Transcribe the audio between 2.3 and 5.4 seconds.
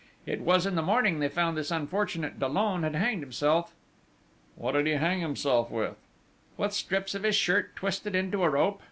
Dollon had hanged himself." "What did he hang